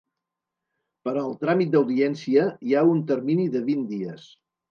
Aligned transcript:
Per 1.07 1.13
al 1.23 1.35
tràmit 1.43 1.69
d'audiència 1.75 2.47
hi 2.69 2.75
ha 2.79 2.83
un 2.95 3.05
termini 3.13 3.47
de 3.57 3.65
vint 3.71 3.87
dies. 3.95 4.27